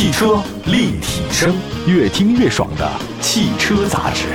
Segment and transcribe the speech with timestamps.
[0.00, 1.54] 汽车立体声，
[1.86, 4.28] 越听越爽的汽车杂志。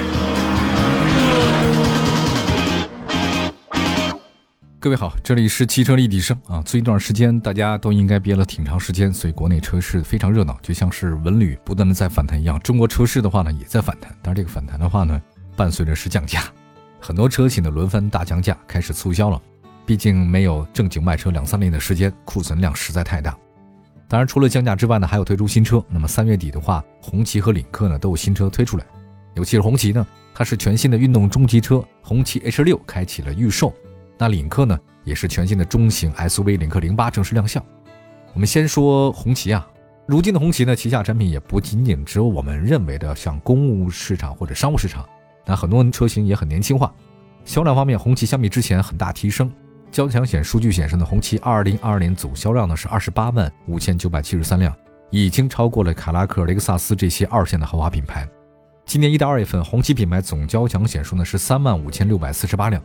[4.80, 6.62] 各位好，这里是汽车立体声啊。
[6.62, 12.60] 最近一段时间，大家都应该憋了挺长时间，所以国内车市非常热闹，就像是文旅不断的在反弹一样。
[12.60, 15.20] 中国车市的话呢，也在反弹，但是这个反弹的话呢，
[15.56, 16.44] 伴随着是降价，
[17.02, 19.42] 很多车企呢轮番大降价，开始促销了。
[19.84, 23.36] 毕竟没有正经卖车两三年的时间，库存量实在太大。
[24.08, 25.84] 当然，除了降价之外呢，还有推出新车。
[25.90, 28.86] 那么三月底的话，红旗和领克呢都有新车推出来，
[29.34, 33.74] 尤其是红旗呢，它是全新的运动中级车，红旗 H 六开启了预售。
[34.18, 37.64] 那领克呢，也是全新的中型 SUV 领克零八正式亮相。
[38.34, 39.68] 我们先说红旗啊，
[40.06, 45.04] 如今的红旗呢，旗下产品也不仅仅只有我们认为的像公务市场或者商务市场，
[45.46, 46.94] 那很多车型也很年轻化。
[47.44, 49.52] 销量方面，红旗相比之前很大提升。
[49.96, 54.76] 交强险数据显示呢，红旗二零二二年总销量呢是二十八万五千九百七十三辆，
[55.10, 58.28] 已经超过了凯拉克、雷克萨斯这些二线的豪华品牌。
[58.86, 62.84] 今年一到二月份，红旗品牌总交强险数呢是三万五千六百四十八辆。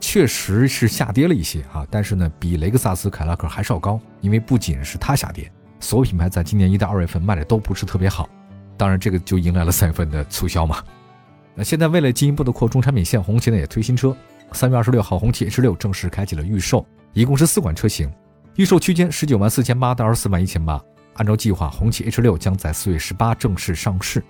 [0.00, 4.00] 确实是下跌了一些啊，但是呢，比雷克萨斯、凯拉克还是要高。
[4.22, 8.26] 因为不仅是它下跌，所有品牌在今年一到二月份卖的都不是特别好。
[8.78, 10.82] 当然，这个就迎来了三月份的促销嘛。
[11.54, 14.16] 那现在为了进一步的扩充产品线，红旗呢也推新车。
[14.52, 18.10] 三月二十六号，红旗 H 六正式开启了预售，一共是四款车型，
[18.56, 20.82] 预售区间十九万四千八到二十四万一千八。
[21.14, 24.22] 按照计划，红旗 H 六将在四月十八正式上市。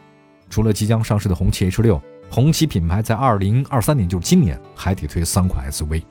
[0.50, 2.00] 除了即将上市的红旗 H 六。
[2.30, 6.02] 红旗品牌在二零二三年，就是今年，还得推三款 SUV。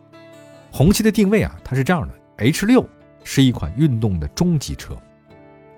[0.71, 2.83] 红旗的定位啊，它是这样的：H 六
[3.23, 4.97] 是一款运动的中级车，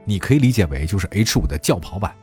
[0.06, 2.16] 你可以理解为就是 H 五的轿跑版。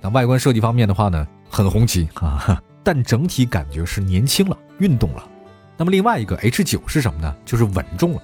[0.00, 5.28] 那外观设计方面的话呢，很红旗啊，但整体感觉是年轻了，运动了。
[5.76, 7.34] 那么另外一个 H 九是什么呢？
[7.44, 8.22] 就是稳重了。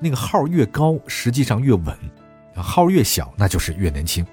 [0.00, 1.94] 那个号越高，实际上越稳；
[2.54, 4.26] 号越小，那就是越年轻。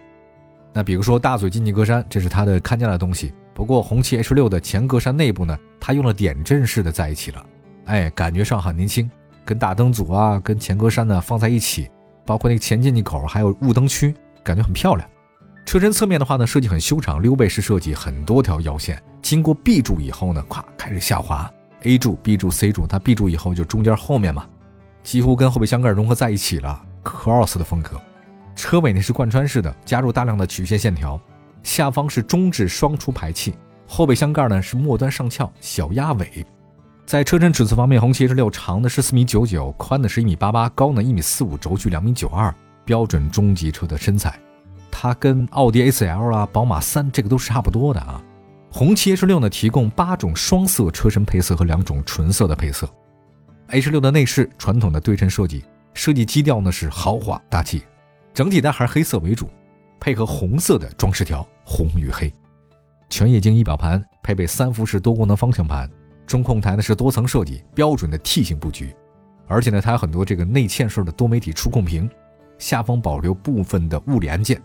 [0.74, 3.34] 那比如说大嘴进气格栅，这是它的看家的东西。
[3.54, 7.46] 不过红旗 H 六的前格栅内部呢，它用了点阵式的在一起了，
[7.86, 9.10] 哎，感觉上很年轻，
[9.46, 11.90] 跟大灯组啊，跟前格栅呢放在一起，
[12.26, 15.08] 包括那个前进气口还有雾灯区，感觉很漂亮。
[15.66, 21.50] 车身侧面的话呢，设计很修长，溜背式设计，很多条腰线，经过 B 柱以后呢，咵开始下滑
[21.84, 24.46] ，A 柱、B 柱、C 柱，它 B 柱以后就中间后面嘛，
[25.04, 28.00] 几乎跟后备箱盖融合在一起了，Cross 的风格。
[28.56, 31.20] 车尾呢是贯穿式的，加入大量的曲线线条。
[31.64, 33.54] 下方是中置双出排气，
[33.88, 36.46] 后备箱盖呢是末端上翘，小鸭尾。
[37.06, 42.54] 在车身尺寸方面，红旗 H 六长的是四米九九，宽的是一米八八，高呢一米四五，轴距两米九二，
[42.86, 44.38] 标准中级车的身材。
[44.92, 48.22] 它跟奥迪 A 四 L 啊、宝马三这个都是差不多的啊。
[48.76, 52.90] 红旗 H 六呢提供八种双色车身配色和两种纯色的配色。
[53.68, 55.64] H 六的内饰传统的对称设计，
[55.94, 57.84] 设计基调呢是豪华大气，
[58.34, 59.48] 整体呢还是黑色为主。
[60.00, 62.34] 配合红色的装饰条，红与黑，
[63.10, 65.88] 全液晶仪表盘配备三辐式多功能方向盘，
[66.26, 68.92] 中控台呢是多层设计，标准的 T 型布局，
[69.48, 72.10] 而且呢它有很多这个内嵌式的多媒体触控屏，
[72.58, 74.60] 下方保留部分的物理按键。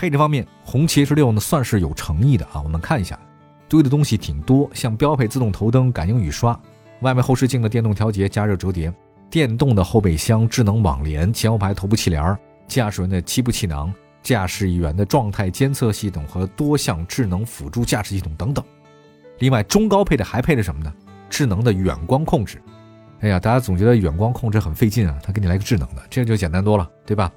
[0.00, 3.20] 配置方面，红旗 H 六呢算是有诚意的啊，我们看一下，
[3.68, 6.58] 堆的东西挺多，像标配自动头灯、感应雨刷，
[7.02, 8.90] 外面后视镜的电动调节、加热折叠，
[9.28, 12.34] 电动的后备箱、智能网联、前后排头部气帘、
[12.66, 13.92] 驾驶员的七部气囊。
[14.22, 18.64] 驾驶员的状态监测系统和多项智能辅助驾驶系统等等。
[19.40, 20.90] 另外，中高配的还配着什么呢？
[21.28, 22.60] 智能的远光控制。
[23.20, 27.30] 哎呀，大家总觉得远光控制很费劲啊，它给你来个智能的，这就简单多了，对吧？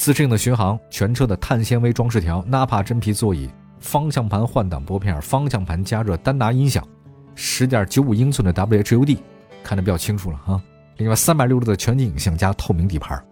[0.00, 3.50] 自适应的巡航，全车的碳纤维装饰条，Nappa 真皮座椅，
[3.80, 6.82] 方向盘换挡拨片，方向盘加热丹拿音响，
[7.34, 9.18] 十点九五英寸的 WHUD，
[9.62, 10.58] 看得比较清楚了哈。
[10.96, 13.22] 另外，三百六十度的全景影像加透明底盘。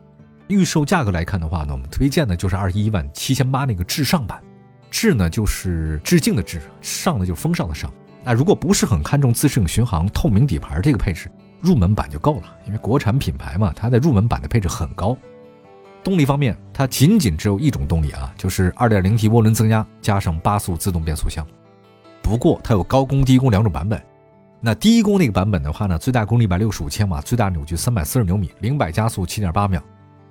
[0.49, 4.39] 预售价格来看的话呢，我们推荐的就是二十一万七千八那个至上版，
[4.91, 7.91] 致呢就是致敬的致，上呢就是风尚的尚。
[8.23, 11.31] 那如果不是很看重自适应巡航、透明底盘这个配置，
[11.63, 15.17] 入门版就够了，因为国产品牌嘛，它的入门版的配置很高。
[16.03, 21.47] 动力方面，它仅仅只有一种动力啊，就是二点零 T 涡轮增压加上八速自动变速箱。
[22.23, 24.03] 不过它有高功低功两种版本，
[24.61, 29.83] 那低功那个版本的话呢，最大功率一百六十五千瓦，最大扭矩三百四十牛米，零百加速七点八秒。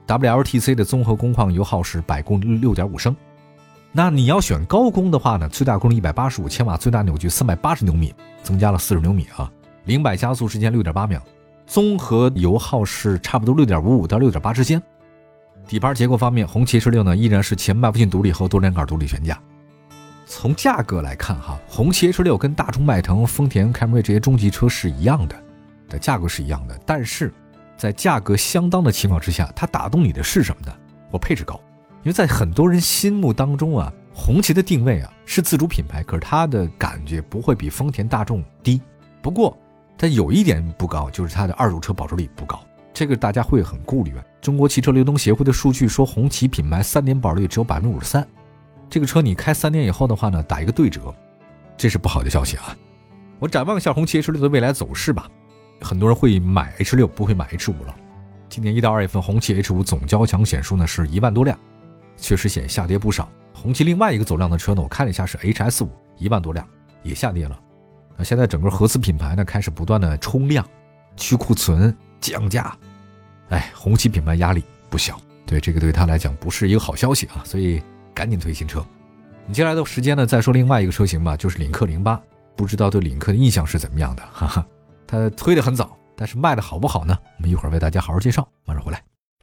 [0.07, 3.15] WLTC 的综合工况油耗是百公里六点五升，
[3.91, 9.51] 那你要选高功的话呢，最大功率一百八十五千瓦，最大扭矩三百八十牛米，增加了四十牛米啊，
[9.85, 11.21] 零百加速时间六点八秒，
[11.65, 14.81] 综合油耗是差不多六点五五到六点八之间。
[15.67, 19.39] 底盘结构方面，红旗 H 六呢依然是前麦弗逊独立后多连杆独立悬架。
[20.25, 25.35] 从价格来看哈，红旗 H 六跟大众迈腾、丰田凯美瑞这些中级车是一样的，
[25.89, 27.33] 的价格是一样的，但是。
[27.77, 30.75] 在价格相当的情况之下，它打动你的是什么呢？
[31.11, 31.61] 我配置高，
[32.01, 38.81] 因为在很多人心目当中啊，红旗的定位啊是自主品牌，可是它的感觉不会比丰田、大众低。
[39.21, 39.55] 不过
[39.95, 42.59] 它有一点不高，就是它的二手车保值率不高，
[42.97, 44.25] 这个大家会很顾虑啊。
[44.41, 48.27] 中国汽车流通协会的数据说，红旗品牌三年保率只有百分之五十三，
[48.89, 51.13] 这个车你开三年以后的话呢，打一个对折，
[51.77, 52.75] 这是不好的消息啊。
[53.37, 55.29] 我展望一下红旗 H 六的未来走势吧，
[55.79, 57.95] 很多人会买 H 六，不会买 H 五了。
[58.49, 61.55] 今年一到二月份，红旗 H 五总交强险数呢是一万多辆。
[62.17, 63.29] 确实显下跌不少。
[63.53, 66.67] 红旗另外一个走量的车呢，我看了一下是 HS 五，一万多辆
[67.03, 67.59] 也下跌了。
[68.15, 70.67] 那现在整个合资品牌呢开始不断的冲量、
[71.15, 72.75] 去库存、降价，
[73.49, 75.19] 哎，红旗品牌压力不小。
[75.45, 77.81] 对这个对他来讲不是一个好消息啊，所以
[78.13, 78.85] 赶紧推新车。
[79.45, 82.21] 你接下来的时间呢，再说另外一个车型吧，就是领克零八。
[82.55, 84.23] 不知道对领克的印象是怎么样的？
[84.33, 84.65] 哈哈，
[85.05, 87.17] 它推的很早，但是卖的好不好呢？
[87.37, 88.45] 我们一会儿为大家好好介绍。
[88.65, 89.01] 马上回来。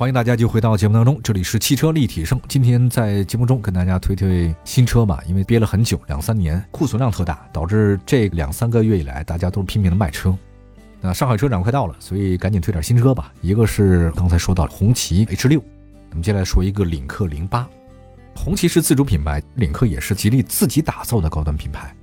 [0.00, 2.40] 欢迎大家就回到节目当中，这里是汽车立体声。
[2.48, 10.34] 今天在节目中跟大家推推新车吧，因为憋了很久，两三年库存量特大，导致这两三个月以来大家都是拼命的卖车。
[11.02, 13.30] 那上海车展快到了，所以赶紧推点新车吧。
[13.42, 15.62] 一个是刚才说到红旗 H 六，
[16.08, 17.68] 那么接下来说一个领克零八。
[18.34, 21.94] 红旗是自主品牌，领克也是吉利自己打造的高端品牌。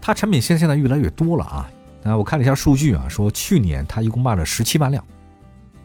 [0.00, 1.70] 它产品线现在越来越多了啊。
[2.02, 5.04] 那我看了一下数据啊，说去年它一共卖了十七万辆。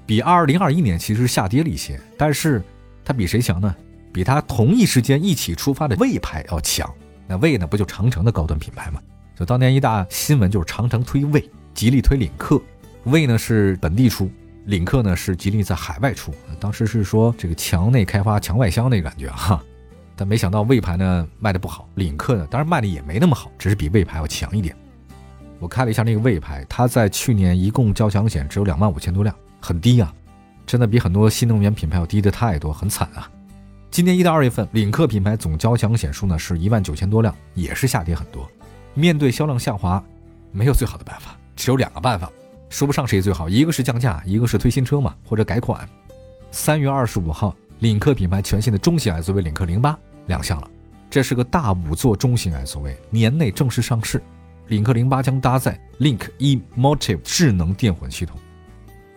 [0.09, 2.63] 比二零二一年其实下跌了一些，但是
[3.05, 3.75] 它比谁强呢？
[4.11, 6.91] 比它同一时间一起出发的魏牌要强。
[7.27, 8.99] 那魏呢，不就长城的高端品牌吗？
[9.37, 12.59] 就当年一大新闻就是长城推魏，吉利推领克。
[13.03, 14.27] 魏呢是本地出，
[14.65, 16.33] 领克呢是吉利在海外出。
[16.59, 19.63] 当时是说这个墙内开花墙外香那个感觉哈，
[20.15, 24.75] 但没想到魏牌呢卖的不好，领克呢当然卖的也没那么好，只是比魏牌要强一点。
[25.59, 29.35] 我看了一下那个魏牌，它在去年一共交强险只有两万五千多辆。
[29.59, 30.13] 很低呀，
[30.65, 33.29] 真的比很多新能源品牌要低的太多，很惨啊！
[33.91, 38.49] 今年一到二月份，领克品牌总交强险数呢是一万九千多辆，也是下跌很多。
[38.93, 40.03] 面对销量下滑，
[40.51, 42.31] 没有最好的办法，只有两个办法，
[42.69, 45.87] 说不上谁最好，一个是降价，一个是推新车嘛，或者改款。
[46.51, 49.97] 三月二十五号，领克品牌全新的中型 SUV 领克零八
[50.27, 50.69] 亮相了，
[51.09, 54.21] 这是个大五座中型 SUV，年内正式上市。
[54.67, 58.39] 领克零八将搭载 Link E-Motive 智能电混系统。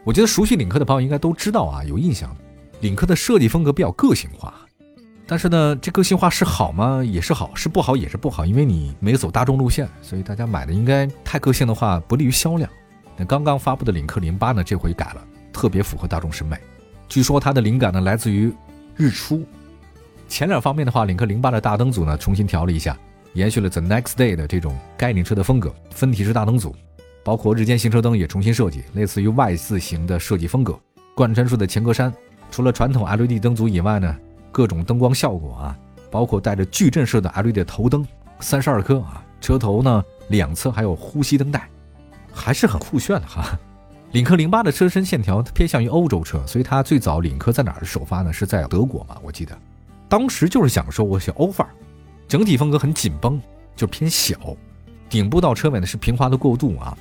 [0.05, 2.35] 我觉得熟悉领克的朋友应该都知道啊，有印象。
[2.81, 4.53] 领克的设计风格比较个性化，
[5.27, 7.01] 但是呢，这个性化是好吗？
[7.05, 12.69] 也是好，是不好也是不好，因为你没走大众路线，所以大家买的应该太个性的话不利于销量。
[13.17, 16.57] 那刚刚发布的领克零八呢，这回改了，特别符合大众审美。
[17.09, 18.53] 据说它的灵感呢来自于
[18.97, 19.47] 日出。
[20.29, 22.99] 前脸方面的话，领克零八的大灯组呢重新调了一下，
[23.35, 26.75] 延续了 The Next Day 的这种概念车的风格，分体式大灯组。
[27.25, 30.79] 包括日间行车灯也重新设计，类似于 Y 字形的设计风格。
[31.15, 32.13] 贯穿式的前格栅，
[32.51, 34.17] 除了传统 LED 灯组以外呢，
[34.51, 35.79] 各种灯光效果啊，
[36.11, 38.07] 包括带着矩阵式的 LED 头灯，
[38.41, 39.25] 三十二颗啊。
[39.41, 41.69] 车头呢两侧还有呼吸灯带，
[42.32, 43.44] 还是很酷炫的哈。
[44.13, 48.32] 领克零八的车身线条偏向于欧洲车，所以它最早领克在哪儿首发呢？
[48.32, 49.17] 是在德国嘛？
[49.23, 49.58] 我记得，
[50.08, 51.75] 当时就是想说我写欧范儿，
[52.29, 53.41] 整体风格很紧绷，
[53.75, 54.37] 就偏小。
[55.11, 56.96] 顶部到车尾呢是平滑的过渡啊。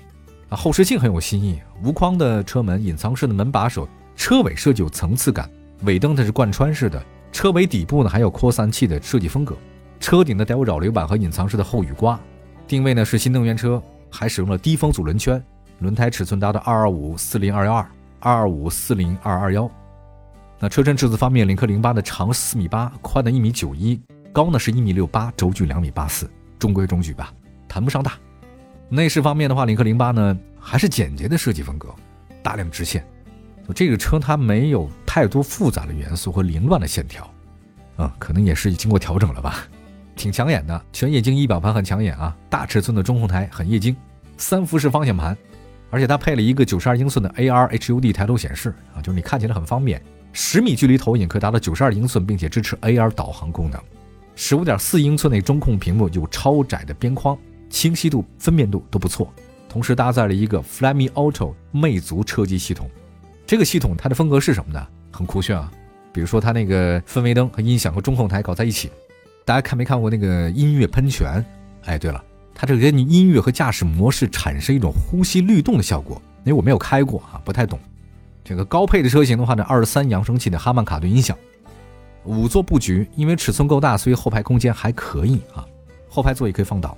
[0.52, 5.50] 啊，后视镜很有新意，无框的车门，隐藏式的门把手，车尾设计有层次感，
[5.84, 9.56] 尾灯它是贯穿式的，车尾底部呢还有扩散器的设计风格，
[9.98, 12.20] 车顶呢带有扰流板和隐藏式的后雨刮，
[12.68, 15.42] 定位呢是新能源车，还使用了低风阻轮圈，
[15.80, 17.90] 轮胎尺寸达到二二五四零二幺二
[18.20, 19.72] 二二五四零二二幺。
[20.60, 23.98] 那车身尺寸方面，领克零八的长四米八，宽的一米九一，
[24.34, 26.30] 高呢是一米六八，轴距两米八四，
[26.60, 27.32] 中规中矩吧，
[27.70, 28.18] 谈不上大。
[28.94, 31.88] 内饰方面的话，领克零八呢还是简洁的设计风格，
[32.44, 33.02] 大量直线。
[33.74, 37.34] 这个车它没有太多复杂的元素和凌乱的线条，
[38.00, 39.66] 嗯，可能也是经过调整了吧，
[40.14, 40.82] 挺抢眼的。
[40.92, 43.96] 全液晶仪表盘很抢眼啊，大尺寸的中控台很液晶，
[44.36, 45.38] 三辐式方向盘，
[45.90, 53.82] 而且它配了一个九十二英寸的 AR HUD 抬头显示啊，就是你看起来很方便，十米距离投影可达到九十二英寸，并且支持 AR 导航功能。
[54.36, 57.38] 十五点四英寸的中控屏幕有超窄的边框。
[57.72, 59.34] 清晰度、分辨度都不错，
[59.68, 62.88] 同时搭载了一个 Flyme Auto 魅族车机系统。
[63.48, 64.88] 这个系统它的风格是什么呢？
[65.10, 65.72] 很酷炫啊！
[66.14, 68.92] 比如说它那个氛围灯和音响和中控台搞在一起。
[69.44, 71.44] 大家看没看过那个音乐喷泉？
[71.86, 72.24] 哎，对了，
[72.54, 76.22] 它这个跟音乐和驾驶模式产生一种呼吸律动的效果。
[76.44, 77.80] 因为我没有开过啊，不太懂。
[78.44, 81.38] 这个高配的车型的话呢，二十三扬声器的哈曼卡顿音响，
[82.24, 85.66] 五座布局，因为尺寸够大，所以后排空间还可以啊，
[86.10, 86.98] 后排座椅可以放倒。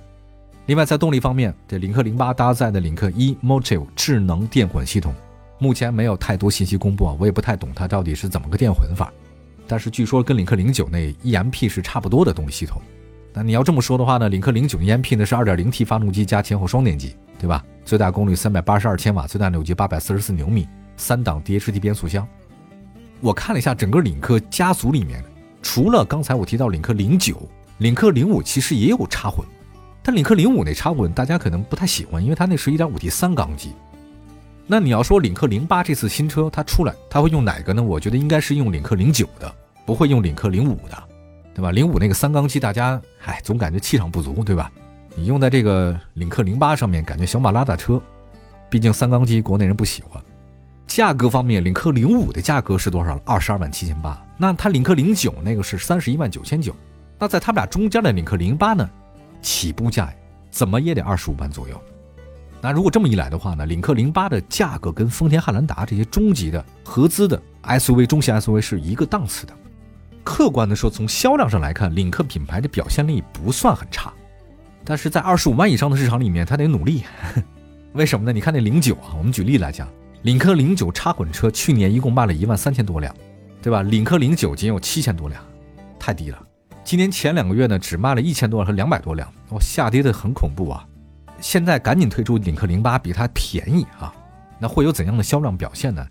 [0.66, 5.14] 另外在动力方面，这领克零八搭载的领克 e motive 智能电混系统，
[5.58, 9.12] 目前没有太多信息公布啊，我也不太懂它到底是怎么个电混法。
[9.68, 12.80] 但是据说跟领克零九那 EMP 是差不多的动力系统。
[13.34, 17.62] 那你要这么说的话呢，领克零九 EMP 呢是二点零 T 发动机加前后双电机，对吧？
[17.84, 20.66] 最大功率三百八十二千瓦，最大扭矩八百四十四牛米，
[20.96, 22.26] 三档 DHT 变速箱。
[23.20, 25.22] 我看了一下整个领克家族里面，
[25.60, 27.46] 除了刚才我提到领克零九、
[27.78, 29.46] 领克零五，其实也有插混，
[30.06, 33.72] 但领克零五那插混大家可能不太喜欢，因为它那是一点五 T 三缸机。
[34.66, 37.82] 那你要说领克零八这次新车它出来，它会用哪个呢？
[37.82, 39.50] 我觉得应该是用领克零九的，
[39.86, 41.02] 不会用领克零五的，
[41.54, 41.70] 对吧？
[41.70, 44.70] 零五那个三缸机，大家唉总感觉气场不足，对吧？
[45.16, 48.00] 你用在这个领克零八上面，感觉小马拉大车，
[48.68, 50.22] 毕竟三缸机国内人不喜欢。
[50.86, 53.22] 价格方面，领克零五的价格是多少了？
[53.24, 54.22] 二十二万七千八。
[54.36, 56.74] 那它领克零九那个是三十一万九千九。
[57.18, 58.88] 那在他们俩中间的领克零八呢，
[59.44, 60.12] 起步价
[60.50, 61.80] 怎么也得二十五万左右。
[62.60, 69.52] 那如果这么一来的话呢，领克零八的价格跟丰田汉兰达这些中级的合资的 SUV、中型 SUV 是一个档次的。
[70.24, 74.10] 客观的说，从销量上来看，领克品牌的表现力不算很差，
[74.82, 77.04] 但是在二十五万以上的市场里面，它得努力。
[77.92, 78.32] 为什么呢？
[78.32, 79.86] 你看那零九啊，我们举例来讲，
[80.22, 83.14] 领克零九插混车去年一共卖了一万三千多辆，
[83.60, 83.82] 对吧？
[83.82, 85.44] 领克零九仅有七千多辆，
[85.98, 86.38] 太低了。
[86.84, 90.86] 今年前两个月呢，只卖了一千多辆和两百多辆，哇，下跌的很恐怖啊。
[91.40, 94.14] 现在赶紧推出领克零八，比它便宜啊！
[94.58, 96.06] 那会有怎样的销量表现呢？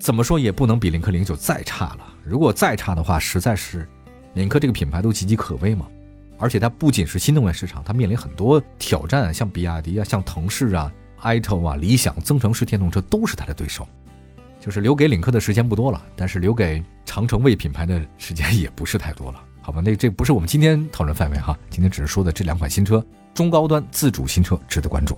[0.00, 1.98] 怎么说也不能比领克零九再差了。
[2.24, 3.86] 如果再差的话，实在是
[4.32, 5.86] 领克这个品牌都岌岌可危嘛。
[6.38, 10.90] 而且它不仅是新能源市场，它面临很多挑战，像比亚迪啊、像腾势啊、
[11.22, 13.86] iTO 啊、理想、增程式电动车都是它的对手。
[14.58, 19.80] 就是留给领克的时间不多了，但是留给长城卫品牌的时间也不是太多了，好吧？
[19.82, 23.02] 那这不是我们今天讨论范围哈，今天只是说的这两款新车。
[23.32, 25.16] 中高端自主新车值得关注，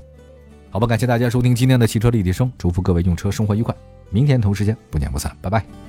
[0.71, 0.87] 好吧？
[0.87, 3.75] 感谢大家收听今天的汽车立体声，祝福各位用车生活愉快。
[4.09, 5.86] 明天同时间不见不散，拜拜。